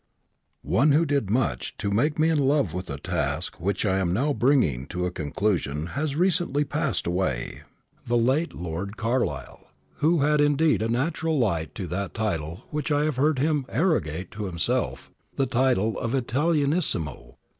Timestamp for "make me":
1.91-2.29